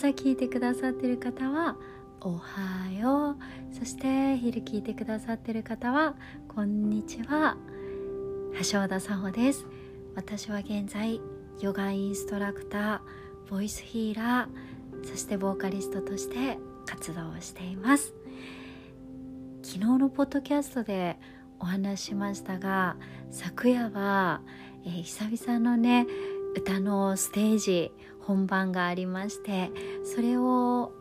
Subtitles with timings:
[0.00, 1.76] 朝聞いてくださってる方は
[2.22, 3.36] おはよう。
[3.78, 6.14] そして昼聞いてくださってる方は
[6.48, 7.58] こんにちは。
[8.62, 9.66] 橋田沙穂です。
[10.14, 11.20] 私は現在
[11.60, 16.56] ヨガインストラクターボイスヒーラーそしてボーカリストとして
[16.86, 18.14] 活動をしています。
[19.62, 21.18] 昨日のポッドキャストで
[21.58, 22.96] お話ししましたが
[23.30, 24.40] 昨夜は、
[24.86, 26.06] えー、久々のね
[26.54, 29.70] 歌のステージ本番がありまして
[30.04, 30.92] それを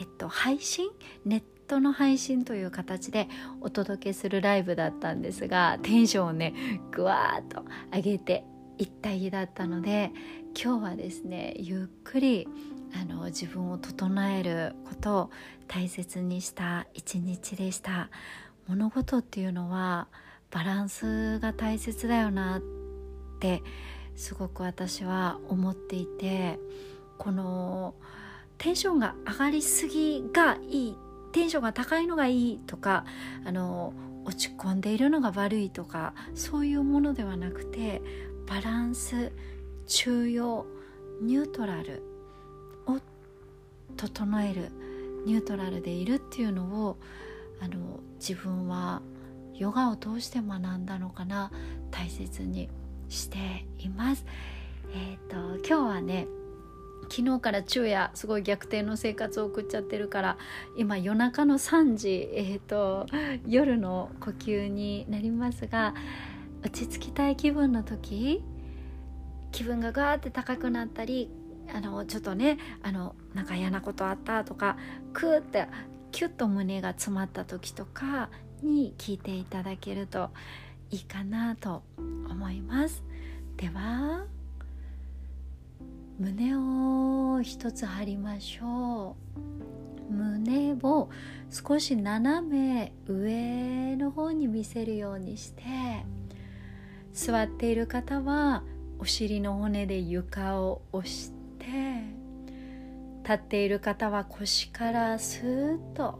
[0.00, 0.90] えっと、配信？
[1.24, 3.28] ネットの配信という形で
[3.60, 6.54] お届けするライブだったんですがテンションをね
[6.92, 8.44] ぐわーっと上げて
[8.78, 10.12] いった日だったので
[10.54, 12.46] 今日はですねゆっくり
[12.94, 15.30] あの自分を整えることを
[15.66, 18.10] 大切にした一日でした。
[18.66, 20.08] 物事っていうのは
[20.50, 22.62] バランスが大切だよなっ
[23.40, 23.62] て
[24.18, 26.58] すごく私は思っていて
[27.18, 27.94] この
[28.58, 30.96] テンションが上がりすぎがいい
[31.30, 33.04] テンションが高いのがいいとか
[33.46, 38.02] あの落ち込んでいるのが悪いとかそういうものではなくて
[38.48, 39.30] バランス
[39.86, 40.66] 中庸
[41.22, 42.02] ニュートラル
[42.88, 42.98] を
[43.96, 44.72] 整える
[45.26, 46.96] ニュートラルでいるっていうのを
[47.60, 49.00] あの自分は
[49.54, 51.52] ヨガを通して学んだのかな
[51.92, 52.68] 大切に
[53.08, 54.24] しています。
[54.92, 56.26] えっ、ー、と今日はね
[57.10, 60.38] 昨日から昼夜すごい逆転の生活を送っちゃってるから
[60.76, 63.06] 今夜中の3時、えーと、
[63.46, 65.94] 夜の呼吸になりますが
[66.62, 68.42] 落ち着きたい気分の時
[69.52, 71.30] 気分がガーって高くなったり
[71.74, 74.76] あのちょっとねあのなんか嫌なことあったとか
[75.12, 75.66] クーって
[76.12, 78.28] キュッと胸が詰まった時とか
[78.62, 80.30] に聞いていただけると
[80.90, 81.82] いいかなと
[86.18, 89.16] 胸を一つ張りましょ
[90.10, 90.12] う。
[90.12, 91.10] 胸を
[91.50, 95.62] 少し斜め上の方に見せるようにして
[97.12, 98.64] 座っている方は
[98.98, 101.66] お尻の骨で床を押して
[103.22, 106.18] 立っている方は腰からスーッと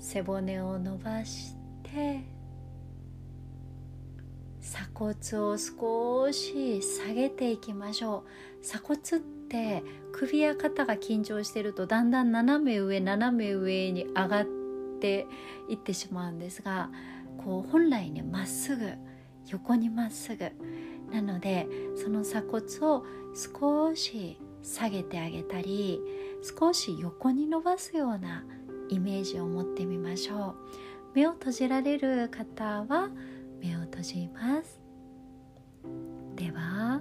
[0.00, 2.24] 背骨を伸ばして
[4.68, 5.14] 鎖骨
[5.46, 8.24] を少し下げていきましょ
[8.60, 8.62] う。
[8.62, 14.46] 鎖骨って首や肩が緊張してるとだんだん斜め上斜め上に上がっ
[15.00, 15.26] て
[15.70, 16.90] いってしまうんですが
[17.42, 18.92] こう本来ねまっすぐ
[19.46, 20.52] 横にまっすぐ。
[21.10, 25.98] なのでその鎖骨を少し下げてあげたり
[26.58, 28.44] 少し横に伸ばすような
[28.90, 30.54] イメージを持ってみましょう。
[31.14, 33.08] 目を閉じられる方は
[33.60, 34.80] 目を閉じます。
[36.36, 37.00] では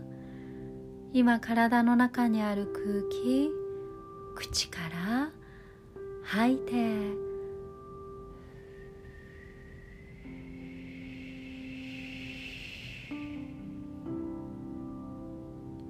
[1.14, 3.50] 今体の中にある空気
[4.36, 5.32] 口から
[6.24, 7.28] 吐いて。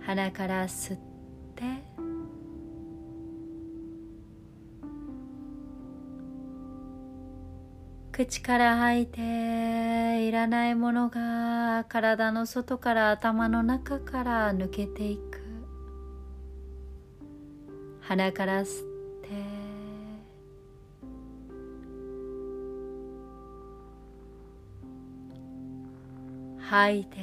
[0.01, 0.99] 鼻から吸っ
[1.53, 1.96] て。
[8.17, 15.39] 口から吐いていらないものが体の外から頭の中から抜けていく。
[18.01, 18.85] 鼻から吸っ
[19.21, 19.29] て
[26.57, 27.17] 吐いて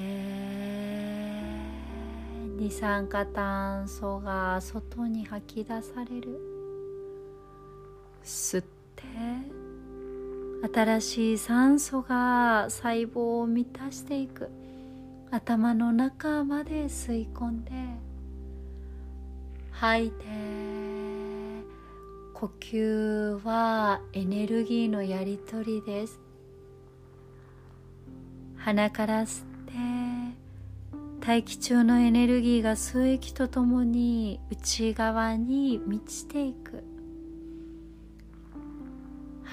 [2.56, 6.38] 二酸化炭素が外に吐き出される。
[8.22, 9.63] 吸って
[10.72, 14.50] 新しい酸素が細胞を満たしていく。
[15.30, 17.72] 頭の中まで吸い込んで
[19.72, 20.24] 吐いて
[22.32, 26.20] 呼吸はエネルギーのやり取りです。
[28.56, 29.72] 鼻から吸って
[31.20, 36.83] 大気中のエネルギーが吸う息とともに内側に満ちていく。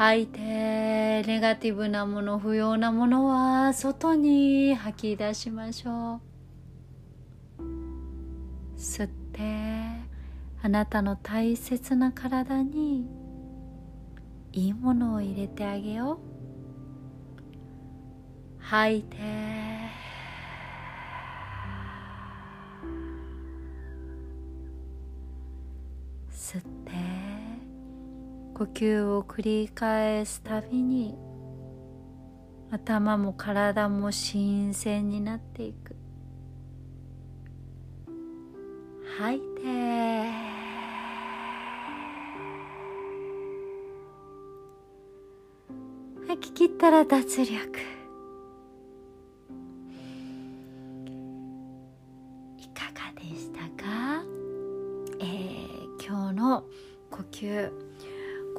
[0.02, 6.20] 吐いてネガティブなもの不要なものは外に吐き出しましょ
[7.60, 7.64] う。
[8.80, 9.44] 吸って
[10.64, 13.06] あなたの大切な体に
[14.52, 16.18] いいものを入れてあげよう。
[18.58, 19.18] 吐いて
[26.32, 27.11] 吸って
[28.62, 31.18] 呼吸を繰り返すたびに
[32.70, 35.96] 頭も体も新鮮になっていく。
[39.18, 40.32] 吐いて。
[46.28, 47.50] 吐き切ったら脱力。
[52.60, 54.24] いかがでしたか、
[55.20, 56.64] えー、今日の
[57.10, 57.91] 呼吸。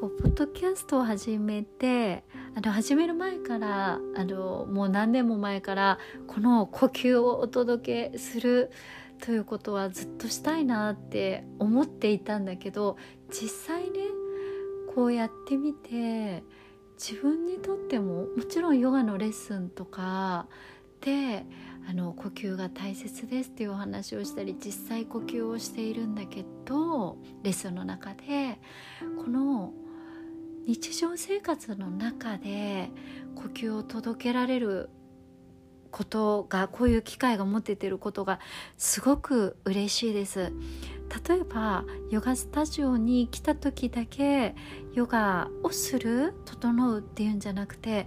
[0.02, 2.24] こうポッドキャストを始めて
[2.56, 8.72] あの始める前からあのもう何年も前からこの呼吸をお届けする
[9.20, 12.96] ということはずっとしたいなって思っていたんだけど
[13.30, 14.00] 実際ね
[14.92, 16.42] こうやってみて
[16.98, 20.48] 自分にとってももちろんヨガのレッスンとか
[21.00, 21.46] で
[21.88, 28.58] あの呼吸が大切ですっていうお話をしたり実際呼吸をしているんだけどレッスンの中で
[29.16, 29.72] この
[30.66, 32.90] 日常生活の中で
[33.34, 34.90] 呼吸を届けられる
[35.90, 38.40] ことがこういう機会が持ててることが
[38.78, 40.52] すごく嬉しいです。
[41.28, 44.54] 例えばヨガスタジオに来た時だけ
[44.94, 48.06] ヨガをする整うっていうんじゃなくて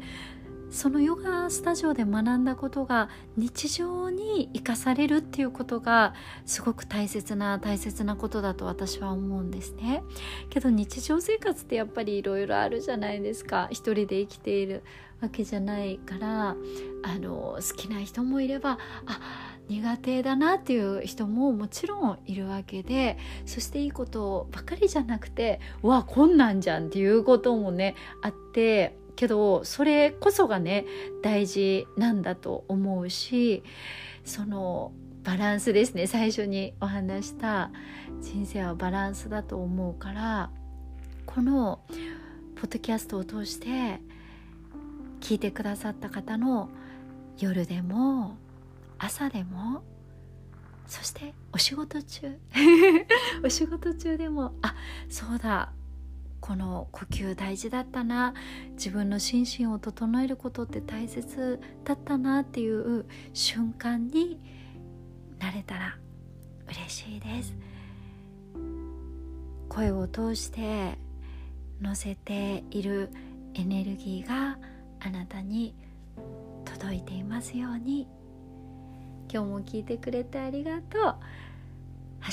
[0.76, 3.08] そのヨガスタジオで学んだことが
[3.38, 6.14] 日常に生かされるっていうことが
[6.46, 10.04] すごく大切な大切なことだと私は思うんですね。
[10.50, 13.70] けど日常生活ってやっぱりいろいろあるじゃないですか。
[13.72, 14.84] 一人で生きている
[15.22, 16.58] わけじゃないから
[17.04, 19.22] あの好きな人もいればあ
[19.70, 30.86] 苦手だなっていう人ももちろんいるわけでそしていいことばかりじゃなくてわこんなんじゃんっていうこともねあってけどそれこそがね
[31.22, 33.64] 大事なんだと思うし
[34.24, 34.92] その
[35.24, 36.06] バランスですね。
[36.06, 37.72] 最初にお話した
[38.22, 40.52] 人生はバランスだと思うから
[41.26, 41.80] この
[42.56, 44.00] ポッドキャストを通して
[45.22, 46.70] 聞いてくださった方の
[47.40, 48.38] 夜でも
[49.00, 49.84] 朝でも
[50.88, 52.38] そしてお仕事中。
[53.44, 54.76] お仕事中でもあ
[55.10, 55.72] そうだ。
[56.46, 58.36] この呼吸大事だったな。
[58.74, 64.40] 自分の心身を整えることって大切だったなっていう瞬間に
[65.40, 65.98] なれたら
[66.68, 67.56] 嬉しいです。
[69.70, 71.00] 声を通して
[71.82, 73.10] 乗せている
[73.56, 74.60] エネルギーが
[75.00, 75.74] あなたに
[76.64, 78.08] 届いていますように。
[79.34, 81.16] 今日も聞いてくれてありがとう。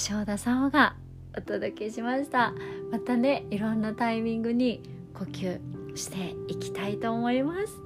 [0.07, 0.97] 橋田さんが
[1.37, 2.53] お届けしました。
[2.91, 4.83] またねいろんなタイミングに
[5.15, 5.61] 呼吸
[5.95, 7.81] していきたいと思います。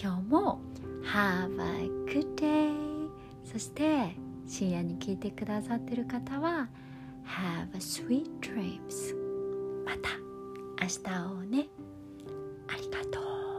[0.00, 0.60] 今日も
[1.04, 2.72] Have a good day
[3.44, 4.14] そして
[4.46, 6.68] 深夜に聞いてくださってる方は
[7.24, 9.14] Have a sweet dreams
[9.84, 10.10] また
[10.82, 11.68] 明日をね
[12.68, 13.49] ありがとう。